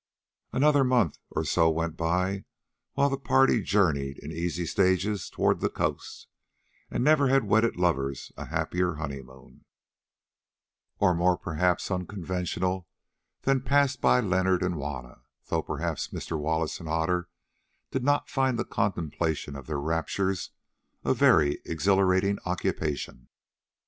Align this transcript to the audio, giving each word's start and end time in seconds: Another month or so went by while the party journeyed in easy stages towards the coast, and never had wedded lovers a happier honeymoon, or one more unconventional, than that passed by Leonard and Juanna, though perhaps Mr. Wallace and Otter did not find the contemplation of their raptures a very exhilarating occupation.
Another 0.51 0.83
month 0.83 1.19
or 1.29 1.43
so 1.45 1.69
went 1.69 1.95
by 1.95 2.45
while 2.93 3.07
the 3.07 3.19
party 3.19 3.61
journeyed 3.61 4.17
in 4.17 4.31
easy 4.31 4.65
stages 4.65 5.29
towards 5.29 5.61
the 5.61 5.69
coast, 5.69 6.25
and 6.89 7.03
never 7.03 7.27
had 7.27 7.43
wedded 7.43 7.75
lovers 7.75 8.31
a 8.35 8.45
happier 8.45 8.95
honeymoon, 8.95 9.63
or 10.97 11.09
one 11.13 11.17
more 11.17 11.87
unconventional, 11.87 12.87
than 13.43 13.57
that 13.59 13.65
passed 13.69 14.01
by 14.01 14.19
Leonard 14.19 14.63
and 14.63 14.73
Juanna, 14.73 15.21
though 15.49 15.61
perhaps 15.61 16.07
Mr. 16.07 16.35
Wallace 16.35 16.79
and 16.79 16.89
Otter 16.89 17.29
did 17.91 18.03
not 18.03 18.27
find 18.27 18.57
the 18.57 18.65
contemplation 18.65 19.55
of 19.55 19.67
their 19.67 19.79
raptures 19.79 20.49
a 21.05 21.13
very 21.13 21.61
exhilarating 21.63 22.39
occupation. 22.47 23.27